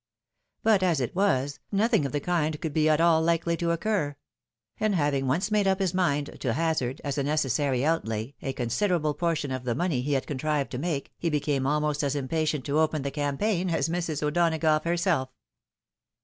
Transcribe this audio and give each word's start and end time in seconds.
But, 0.63 0.81
as 0.81 0.99
it 0.99 1.15
was, 1.15 1.59
nothing 1.71 2.07
of 2.07 2.11
the 2.11 2.19
kind 2.19 2.59
could 2.59 2.73
be 2.73 2.89
at 2.89 2.99
all 2.99 3.23
Kkely 3.23 3.55
to 3.59 3.69
occur; 3.69 4.15
and 4.79 4.95
having 4.95 5.27
once 5.27 5.51
made 5.51 5.67
up 5.67 5.77
his 5.79 5.93
mind 5.93 6.39
to 6.39 6.53
hazard, 6.53 7.01
as 7.03 7.19
a 7.19 7.23
necessary 7.23 7.85
outlay, 7.85 8.33
a 8.41 8.51
con 8.53 8.69
siderable 8.69 9.15
portion 9.15 9.51
of 9.51 9.63
the 9.63 9.75
money 9.75 10.01
he 10.01 10.13
had 10.13 10.25
contrived 10.25 10.71
to 10.71 10.79
make, 10.79 11.13
he 11.19 11.27
F 11.27 11.33
2 11.33 11.37
84 11.37 11.37
THE 11.37 11.37
WIDOW 11.37 11.49
MARRIED. 11.51 11.59
became 11.59 11.71
almost 11.83 12.03
as 12.03 12.15
impatient 12.15 12.65
to 12.65 12.79
open 12.79 13.03
the 13.03 13.11
campaign 13.11 13.69
as 13.69 13.89
Mrs. 13.89 14.23
O'Donagough 14.23 14.85
herself. 14.85 15.29